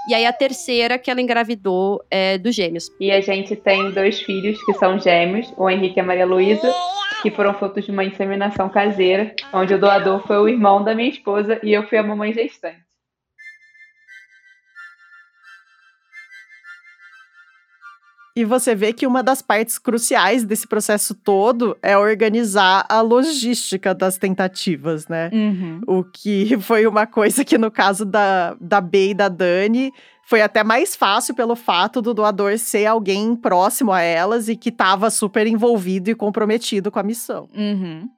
[0.08, 2.88] E aí a terceira que ela engravidou é dos gêmeos.
[3.00, 6.72] E a gente tem dois filhos que são gêmeos, o Henrique e a Maria Luísa,
[7.20, 11.10] que foram frutos de uma inseminação caseira, onde o doador foi o irmão da minha
[11.10, 12.91] esposa e eu fui a mamãe gestante.
[18.34, 23.94] E você vê que uma das partes cruciais desse processo todo é organizar a logística
[23.94, 25.28] das tentativas, né?
[25.32, 25.80] Uhum.
[25.86, 29.92] O que foi uma coisa que, no caso da, da B e da Dani,
[30.24, 34.70] foi até mais fácil pelo fato do doador ser alguém próximo a elas e que
[34.70, 37.50] estava super envolvido e comprometido com a missão.
[37.54, 38.08] Uhum.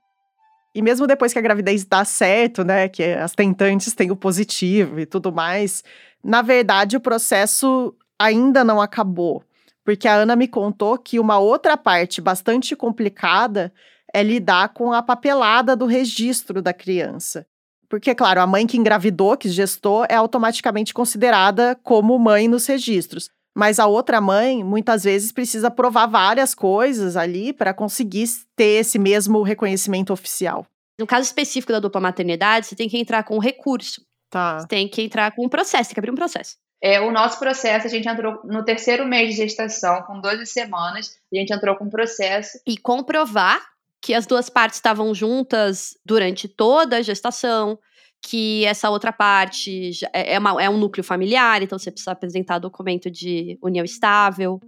[0.73, 5.01] E mesmo depois que a gravidez dá certo, né, que as tentantes têm o positivo
[5.01, 5.83] e tudo mais,
[6.23, 9.43] na verdade o processo ainda não acabou.
[9.85, 13.73] Porque a Ana me contou que uma outra parte bastante complicada
[14.13, 17.47] é lidar com a papelada do registro da criança.
[17.89, 23.29] Porque, claro, a mãe que engravidou, que gestou, é automaticamente considerada como mãe nos registros.
[23.55, 28.99] Mas a outra mãe, muitas vezes, precisa provar várias coisas ali para conseguir ter esse
[28.99, 30.67] mesmo reconhecimento oficial.
[30.99, 34.01] No caso específico da dupla maternidade, você tem que entrar com recurso.
[34.31, 34.59] Tá.
[34.59, 36.57] Você tem que entrar com um processo, tem que abrir um processo.
[36.87, 41.17] É, o nosso processo, a gente entrou no terceiro mês de gestação, com 12 semanas,
[41.33, 42.59] a gente entrou com um processo.
[42.67, 43.59] E comprovar
[44.03, 47.79] que as duas partes estavam juntas durante toda a gestação,
[48.21, 52.59] que essa outra parte é, é uma- é um núcleo familiar, então você precisa apresentar
[52.59, 54.61] documento de união estável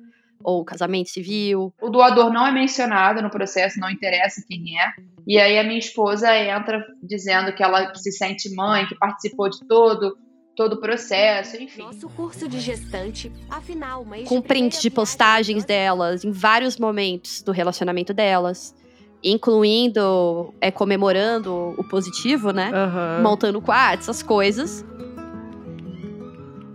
[0.43, 1.75] ou casamento civil.
[1.83, 4.91] O doador não é mencionado no processo, não interessa quem é.
[5.27, 9.59] E aí a minha esposa entra dizendo que ela se sente mãe, que participou de
[9.67, 10.17] todo
[10.57, 11.83] todo o processo, enfim.
[11.83, 17.53] Nosso curso de gestante, afinal, uma com prints de postagens delas em vários momentos do
[17.53, 18.75] relacionamento delas,
[19.23, 22.71] incluindo é comemorando o positivo, né?
[22.73, 23.21] Aham.
[23.23, 24.85] Montando quarto, essas coisas.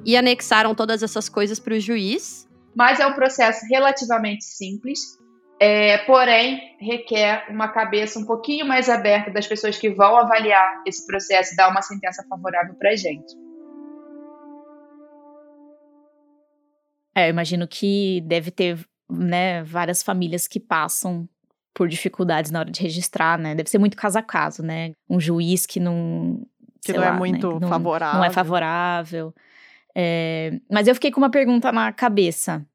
[0.06, 2.48] E anexaram todas essas coisas para o juiz.
[2.76, 5.20] Mas é um processo relativamente simples.
[5.62, 11.06] é, porém requer uma cabeça um pouquinho mais aberta das pessoas que vão avaliar esse
[11.06, 13.32] processo e dar uma sentença favorável para a gente.
[17.16, 21.28] É, eu imagino que deve ter, né, várias famílias que passam
[21.74, 23.56] por dificuldades na hora de registrar, né?
[23.56, 24.92] Deve ser muito caso a caso, né?
[25.10, 26.46] Um juiz que não.
[26.84, 27.60] Que não lá, é muito né?
[27.62, 28.20] não, favorável.
[28.20, 29.34] Não é favorável.
[29.96, 32.66] É, mas eu fiquei com uma pergunta na cabeça.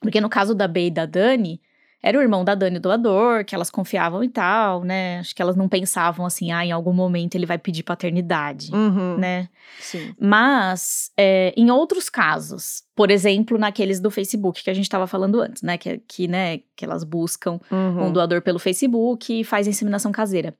[0.00, 1.60] Porque no caso da Bey e da Dani,
[2.02, 5.20] era o irmão da Dani doador, que elas confiavam e tal, né?
[5.20, 9.16] Acho que elas não pensavam assim, ah, em algum momento ele vai pedir paternidade, Uhum.
[9.18, 9.48] né?
[9.80, 10.12] Sim.
[10.18, 15.40] Mas, é, em outros casos, por exemplo, naqueles do Facebook que a gente estava falando
[15.40, 15.78] antes, né?
[15.78, 18.06] Que, que, né, que elas buscam Uhum.
[18.08, 20.54] um doador pelo Facebook e faz inseminação caseira.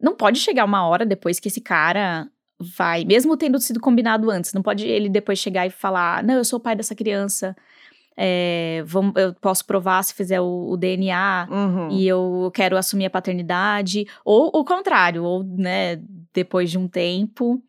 [0.00, 2.28] Não pode chegar uma hora depois que esse cara
[2.60, 6.44] vai, mesmo tendo sido combinado antes, não pode ele depois chegar e falar: não, eu
[6.44, 7.56] sou o pai dessa criança.
[8.16, 11.90] É, vamos, eu posso provar se fizer o, o DNA Uhum.
[11.90, 16.00] e eu quero assumir a paternidade, ou o contrário, ou, né,
[16.32, 17.62] depois de um tempo,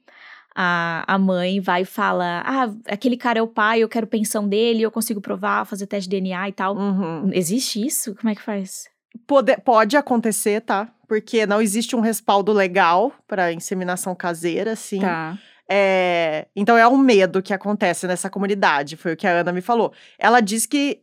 [0.55, 4.47] a, a mãe vai e fala: Ah, aquele cara é o pai, eu quero pensão
[4.47, 6.75] dele, eu consigo provar, fazer teste de DNA e tal.
[6.75, 7.29] Uhum.
[7.33, 8.15] Existe isso?
[8.15, 8.87] Como é que faz?
[9.27, 10.89] Pode, pode acontecer, tá?
[11.07, 14.99] Porque não existe um respaldo legal para inseminação caseira, assim.
[14.99, 15.37] Tá.
[15.69, 19.61] É, então é um medo que acontece nessa comunidade, foi o que a Ana me
[19.61, 19.93] falou.
[20.19, 21.01] Ela diz que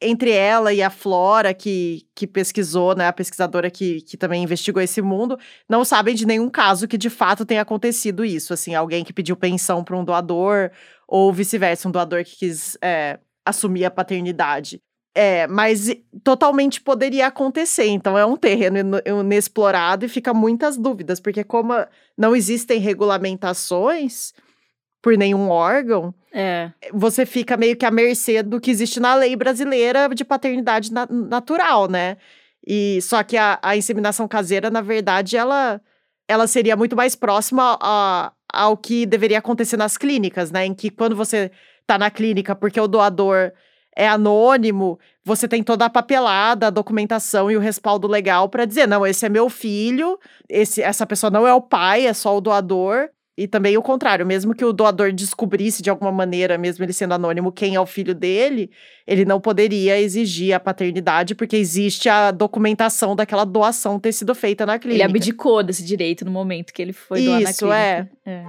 [0.00, 4.82] entre ela e a Flora, que, que pesquisou, né, a pesquisadora que, que também investigou
[4.82, 8.54] esse mundo, não sabem de nenhum caso que de fato tenha acontecido isso.
[8.54, 10.70] Assim, alguém que pediu pensão para um doador,
[11.06, 14.80] ou vice-versa, um doador que quis é, assumir a paternidade.
[15.14, 15.92] É, mas
[16.22, 17.86] totalmente poderia acontecer.
[17.88, 21.72] Então é um terreno inexplorado e fica muitas dúvidas, porque como
[22.16, 24.32] não existem regulamentações
[25.02, 26.70] por nenhum órgão, É.
[26.92, 31.06] você fica meio que à mercê do que existe na lei brasileira de paternidade na-
[31.10, 32.16] natural, né?
[32.66, 35.80] E só que a, a inseminação caseira, na verdade, ela,
[36.28, 40.66] ela seria muito mais próxima a- ao que deveria acontecer nas clínicas, né?
[40.66, 41.50] Em que quando você
[41.86, 43.52] tá na clínica porque o doador
[43.96, 48.86] é anônimo, você tem toda a papelada, a documentação e o respaldo legal para dizer,
[48.86, 52.40] não, esse é meu filho, esse, essa pessoa não é o pai, é só o
[52.40, 53.08] doador.
[53.38, 57.14] E também o contrário, mesmo que o doador descobrisse de alguma maneira, mesmo ele sendo
[57.14, 58.70] anônimo, quem é o filho dele,
[59.06, 64.66] ele não poderia exigir a paternidade, porque existe a documentação daquela doação ter sido feita
[64.66, 65.06] na Ele clínica.
[65.06, 68.10] abdicou desse direito no momento que ele foi doar na Isso, clínica.
[68.26, 68.30] é.
[68.30, 68.44] é.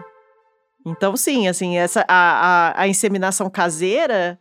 [0.85, 4.37] Então, sim, assim, essa, a, a, a inseminação caseira,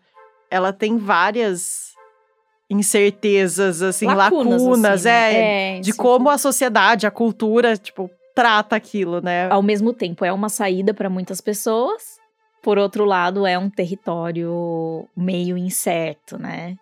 [0.51, 1.91] ela tem várias
[2.69, 5.77] incertezas, assim, lacunas, Lacunas, assim, é, né?
[5.77, 9.49] É, de isso como a sociedade, a cultura, tipo, trata aquilo, né?
[9.51, 12.19] Ao mesmo tempo, é uma saída para muitas pessoas.
[12.63, 16.77] Por outro lado, é um território meio incerto, né?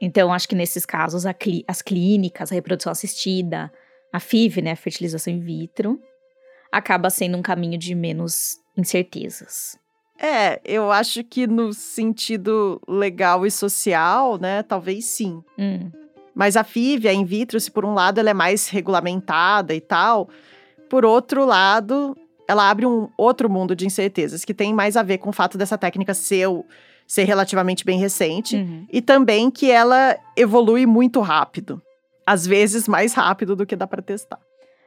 [0.00, 3.70] Então, acho que nesses casos, clí- as clínicas, a reprodução assistida,
[4.12, 5.98] a FIV, né, a fertilização in vitro,
[6.72, 9.78] acaba sendo um caminho de menos incertezas.
[10.22, 15.42] É, eu acho que no sentido legal e social, né, talvez sim.
[15.58, 15.90] Hum.
[16.34, 19.80] Mas a FIV, a in vitro, se por um lado ela é mais regulamentada e
[19.80, 20.28] tal,
[20.90, 25.18] por outro lado, ela abre um outro mundo de incertezas, que tem mais a ver
[25.18, 26.46] com o fato dessa técnica ser,
[27.06, 28.86] ser relativamente bem recente Uhum.
[28.92, 31.80] e também que ela evolui muito rápido.
[32.26, 34.38] Às vezes mais rápido do que dá para testar.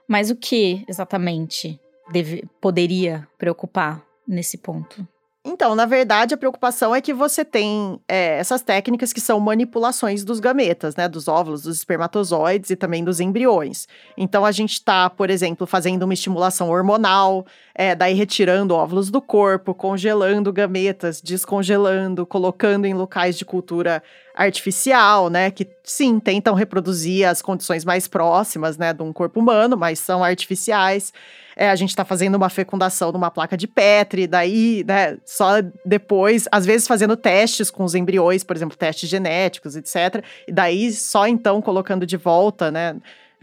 [0.07, 1.79] Mas o que exatamente
[2.11, 5.07] deve, poderia preocupar nesse ponto?
[5.45, 10.23] Então, na verdade, a preocupação é que você tem é, essas técnicas que são manipulações
[10.23, 11.09] dos gametas, né?
[11.09, 13.85] Dos óvulos, dos espermatozoides e também dos embriões.
[14.15, 19.21] Então, a gente está, por exemplo, fazendo uma estimulação hormonal, é, daí retirando óvulos do
[19.21, 24.01] corpo, congelando gametas, descongelando, colocando em locais de cultura
[24.35, 25.51] artificial, né?
[25.51, 28.93] Que sim, tentam reproduzir as condições mais próximas, né?
[28.93, 31.13] De um corpo humano, mas são artificiais.
[31.55, 36.47] É, a gente está fazendo uma fecundação numa placa de Petri, daí, né, só depois,
[36.51, 40.23] às vezes fazendo testes com os embriões, por exemplo, testes genéticos, etc.
[40.47, 42.95] E daí só então colocando de volta, né,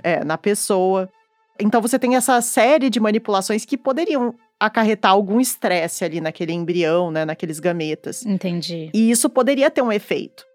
[0.03, 1.09] é, na pessoa.
[1.59, 7.11] Então você tem essa série de manipulações que poderiam acarretar algum estresse ali naquele embrião,
[7.11, 8.27] né, naqueles gametas.
[8.27, 8.91] Entendi.
[8.93, 10.50] E isso poderia ter um efeito.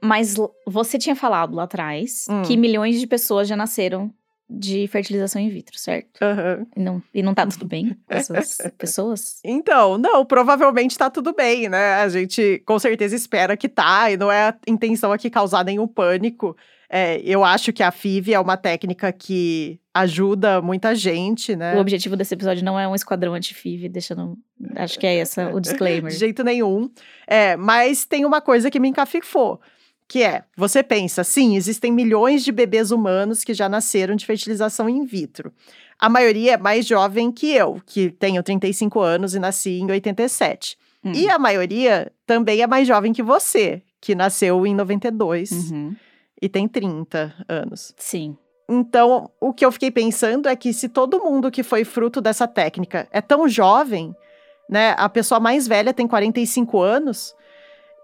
[0.00, 2.42] Mas você tinha falado lá atrás Hum.
[2.42, 4.12] que milhões de pessoas já nasceram
[4.52, 6.20] de fertilização in vitro, certo?
[6.20, 6.66] Aham.
[6.76, 9.38] E não, e não tá tudo bem com essas pessoas?
[9.44, 11.94] Então, não, provavelmente tá tudo bem, né?
[11.94, 15.86] A gente com certeza espera que tá, e não é a intenção aqui causar nenhum
[15.86, 16.56] pânico.
[16.92, 21.76] É, eu acho que a FIV é uma técnica que ajuda muita gente, né?
[21.76, 24.36] O objetivo desse episódio não é um esquadrão anti-FIV, deixando.
[24.74, 26.10] Acho que é essa o disclaimer.
[26.10, 26.90] De jeito nenhum.
[27.28, 29.60] É, mas tem uma coisa que me encafifou.
[30.08, 34.88] Que é, você pensa, sim, existem milhões de bebês humanos que já nasceram de fertilização
[34.88, 35.52] in vitro.
[35.96, 40.76] A maioria é mais jovem que eu, que tenho 35 anos e nasci em 87.
[41.04, 41.12] Hum.
[41.14, 45.94] E a maioria também é mais jovem que você, que nasceu em 92 Uhum.
[46.40, 47.94] E tem 30 anos.
[47.96, 48.36] Sim.
[48.68, 52.46] Então, o que eu fiquei pensando é que se todo mundo que foi fruto dessa
[52.46, 54.14] técnica é tão jovem,
[54.68, 54.94] né?
[54.96, 57.34] A pessoa mais velha tem 45 anos.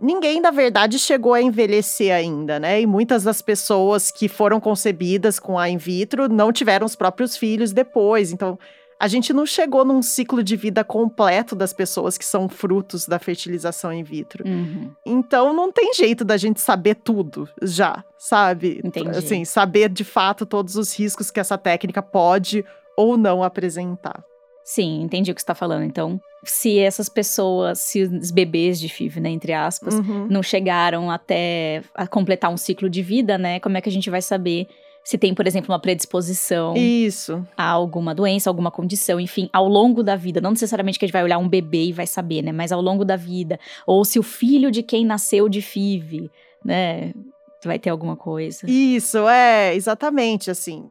[0.01, 2.81] Ninguém, na verdade, chegou a envelhecer ainda, né?
[2.81, 7.37] E muitas das pessoas que foram concebidas com a in vitro não tiveram os próprios
[7.37, 8.33] filhos depois.
[8.33, 8.59] Então,
[8.99, 13.19] a gente não chegou num ciclo de vida completo das pessoas que são frutos da
[13.19, 14.43] fertilização in vitro.
[14.47, 14.91] Uhum.
[15.05, 18.81] Então não tem jeito da gente saber tudo já, sabe?
[18.85, 19.11] Entendi.
[19.11, 22.65] Assim, saber de fato todos os riscos que essa técnica pode
[22.97, 24.25] ou não apresentar.
[24.65, 25.85] Sim, entendi o que você tá falando.
[25.85, 30.27] Então, se essas pessoas, se os bebês de FIV, né, entre aspas, Uhum.
[30.29, 33.61] não chegaram até a completar um ciclo de vida, né?
[33.61, 34.67] Como é que a gente vai saber
[35.07, 37.47] se tem, por exemplo, uma predisposição Isso.
[37.57, 40.41] a alguma doença, alguma condição, enfim, ao longo da vida.
[40.41, 42.51] Não necessariamente que a gente vai olhar um bebê e vai saber, né?
[42.51, 43.57] Mas ao longo da vida.
[43.87, 46.29] Ou se o filho de quem nasceu de FIV,
[46.65, 47.15] né?
[47.65, 48.69] Vai ter alguma coisa.
[48.69, 50.91] Isso, é, exatamente assim.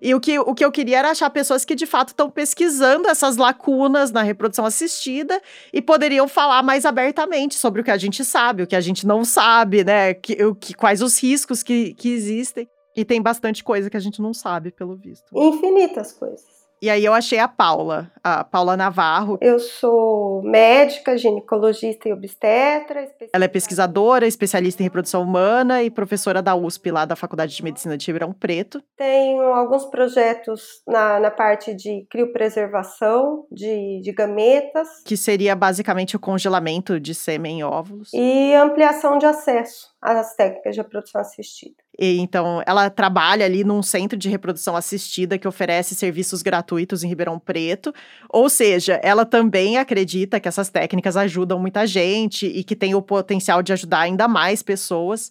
[0.00, 3.08] E o que, o que eu queria era achar pessoas que de fato estão pesquisando
[3.08, 5.38] essas lacunas na reprodução assistida
[5.70, 9.06] e poderiam falar mais abertamente sobre o que a gente sabe, o que a gente
[9.06, 10.14] não sabe, né?
[10.14, 12.66] Que, o que, quais os riscos que, que existem.
[12.96, 15.26] E tem bastante coisa que a gente não sabe, pelo visto.
[15.34, 16.54] Infinitas coisas.
[16.82, 19.38] E aí eu achei a Paula, a Paula Navarro.
[19.40, 23.10] Eu sou médica, ginecologista e obstetra.
[23.32, 27.64] Ela é pesquisadora, especialista em reprodução humana e professora da USP, lá da Faculdade de
[27.64, 28.82] Medicina de Ribeirão Preto.
[28.98, 36.20] Tenho alguns projetos na, na parte de criopreservação de, de gametas Que seria basicamente o
[36.20, 38.10] congelamento de sêmen e óvulos.
[38.12, 41.83] e ampliação de acesso às técnicas de reprodução assistida.
[41.98, 47.08] E, então, ela trabalha ali num centro de reprodução assistida que oferece serviços gratuitos em
[47.08, 47.94] Ribeirão Preto.
[48.28, 53.02] Ou seja, ela também acredita que essas técnicas ajudam muita gente e que tem o
[53.02, 55.30] potencial de ajudar ainda mais pessoas,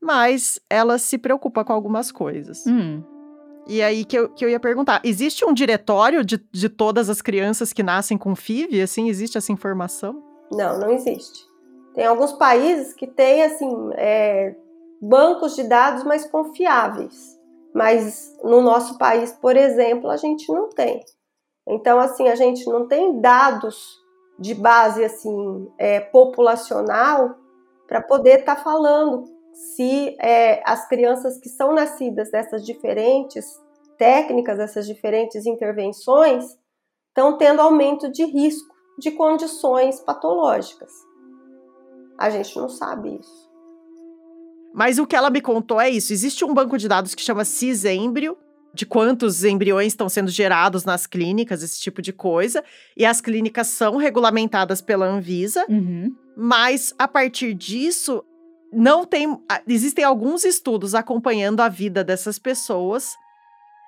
[0.00, 2.64] mas ela se preocupa com algumas coisas.
[2.66, 3.02] Hum.
[3.66, 7.22] E aí que eu, que eu ia perguntar: existe um diretório de, de todas as
[7.22, 8.82] crianças que nascem com FIV?
[8.82, 10.22] Assim, existe essa informação?
[10.52, 11.40] Não, não existe.
[11.94, 14.54] Tem alguns países que têm, assim, é,
[15.04, 17.38] bancos de dados mais confiáveis.
[17.74, 21.04] Mas no nosso país, por exemplo, a gente não tem.
[21.66, 24.02] Então, assim, a gente não tem dados
[24.38, 27.36] de base, assim, é, populacional
[27.86, 33.44] para poder estar falando se é, as crianças que são nascidas dessas diferentes
[33.96, 36.44] técnicas, dessas diferentes intervenções,
[37.08, 40.90] estão tendo aumento de risco de condições patológicas.
[42.18, 43.43] A gente não sabe isso.
[44.74, 47.44] Mas o que ela me contou é isso: existe um banco de dados que chama
[47.44, 48.36] Cisêmbrio,
[48.74, 52.62] de quantos embriões estão sendo gerados nas clínicas, esse tipo de coisa.
[52.96, 56.12] E as clínicas são regulamentadas pela Anvisa, Uhum.
[56.36, 58.24] mas a partir disso,
[58.72, 59.38] não tem.
[59.68, 63.14] Existem alguns estudos acompanhando a vida dessas pessoas,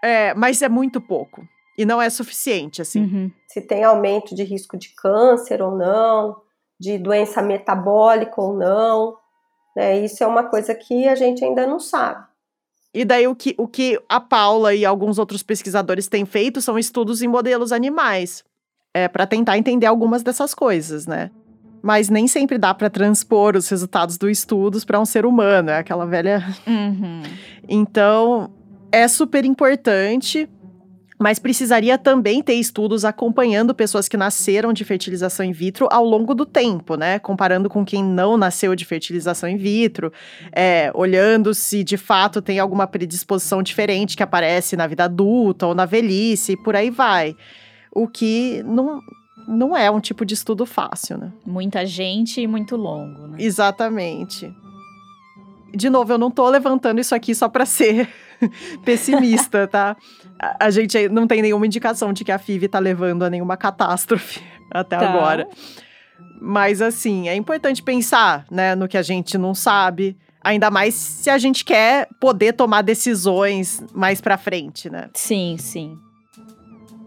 [0.05, 1.43] é, mas é muito pouco.
[1.77, 3.01] E não é suficiente, assim.
[3.03, 3.31] Uhum.
[3.49, 6.37] Se tem aumento de risco de câncer ou não,
[6.81, 9.17] de doença metabólica ou não.
[9.77, 10.01] Né?
[10.05, 12.25] Isso é uma coisa que a gente ainda não sabe.
[12.95, 16.79] E daí o que, o que a Paula e alguns outros pesquisadores têm feito são
[16.79, 18.43] estudos em modelos animais,
[18.95, 21.31] é, para tentar entender algumas dessas coisas, né?
[21.83, 25.77] Mas nem sempre dá para transpor os resultados dos estudos para um ser humano, é
[25.77, 26.43] aquela velha.
[26.67, 27.23] Uhum.
[27.69, 28.51] Então,
[28.91, 30.49] é super importante,
[31.19, 36.35] mas precisaria também ter estudos acompanhando pessoas que nasceram de fertilização in vitro ao longo
[36.35, 37.19] do tempo, né?
[37.19, 40.13] Comparando com quem não nasceu de fertilização in vitro,
[40.53, 45.75] é, olhando se de fato tem alguma predisposição diferente que aparece na vida adulta ou
[45.75, 47.35] na velhice, e por aí vai.
[47.91, 49.01] O que não,
[49.49, 51.33] não é um tipo de estudo fácil, né?
[51.47, 53.39] Muita gente e muito longo, né?
[53.41, 54.53] Exatamente.
[55.77, 58.09] De novo, eu não tô levantando isso aqui só para ser
[58.85, 59.97] pessimista, tá?
[60.39, 63.57] A, a gente não tem nenhuma indicação de que a FIV tá levando a nenhuma
[63.57, 64.41] catástrofe
[64.73, 65.09] até Tá.
[65.09, 65.49] agora.
[66.41, 71.31] Mas assim, é importante pensar, né, no que a gente não sabe, ainda mais se
[71.31, 75.09] a gente quer poder tomar decisões mais pra frente, né?
[75.15, 75.97] Sim, sim.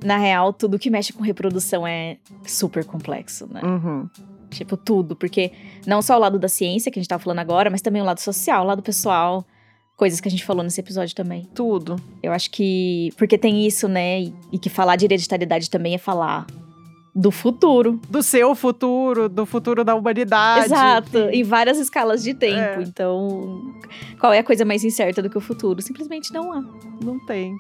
[0.04, 3.62] Na real, tudo que mexe com reprodução é super complexo, né?
[3.64, 4.10] Uhum.
[4.50, 5.16] Tipo, tudo.
[5.16, 5.52] Porque
[5.86, 8.06] não só o lado da ciência, que a gente tava falando agora, mas também o
[8.06, 9.45] lado social, o lado pessoal.
[9.95, 11.45] Coisas que a gente falou nesse episódio também.
[11.54, 11.97] Tudo.
[12.24, 13.12] Eu acho que.
[13.18, 14.22] Porque tem isso, né?
[14.22, 16.47] E, e que falar de hereditariedade também é falar
[17.14, 18.00] do futuro.
[18.10, 20.66] Do seu futuro, do futuro da humanidade.
[20.66, 22.80] Exato, em várias escalas de tempo.
[22.80, 22.84] É.
[22.84, 23.62] Então,
[24.20, 25.82] qual é a coisa mais incerta do que o futuro?
[25.82, 26.64] Simplesmente não há.
[27.04, 27.56] Não tem.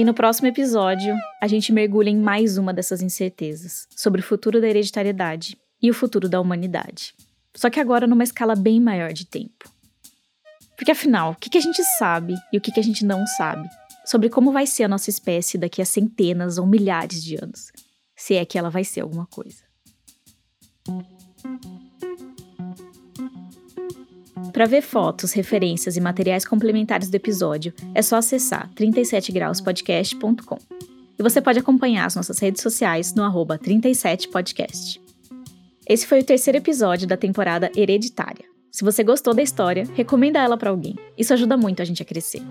[0.00, 4.58] E no próximo episódio, a gente mergulha em mais uma dessas incertezas sobre o futuro
[4.58, 7.14] da hereditariedade e o futuro da humanidade.
[7.54, 9.70] Só que agora numa escala bem maior de tempo.
[10.74, 13.68] Porque afinal, o que, a gente sabe e o que a gente não sabe
[14.06, 17.70] sobre como vai ser a nossa espécie daqui a centenas ou milhares de anos?
[18.16, 19.62] Se é que ela vai ser alguma coisa.
[24.60, 30.58] Para ver fotos, referências e materiais complementares do episódio, é só acessar 37grauspodcast.com.
[31.18, 35.00] E você pode acompanhar as nossas redes sociais no arroba 37podcast.
[35.88, 38.44] Esse foi o terceiro episódio da temporada Hereditária.
[38.70, 40.94] Se você gostou da história, recomenda ela para alguém.
[41.16, 42.42] Isso ajuda muito a gente a crescer.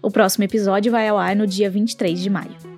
[0.00, 2.69] O próximo episódio vai ao ar no dia 23 de maio.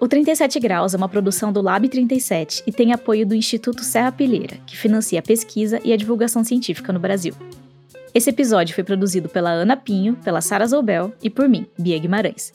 [0.00, 4.10] O 37 Graus é uma produção do Lab 37 e tem apoio do Instituto Serra
[4.10, 7.34] Pilheira, que financia a pesquisa e a divulgação científica no Brasil.
[8.14, 12.50] Esse episódio foi produzido pela Ana Pinho, pela Sara Zoubel e por mim, Bia Guimarães.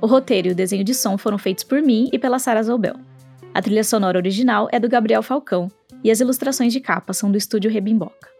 [0.00, 2.96] O roteiro e o desenho de som foram feitos por mim e pela Sara Zoubel.
[3.54, 5.68] A trilha sonora original é do Gabriel Falcão
[6.02, 8.31] e as ilustrações de capa são do estúdio Rebimboca.